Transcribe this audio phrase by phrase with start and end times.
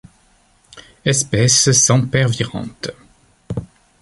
[1.05, 2.89] Espèce sempervirente.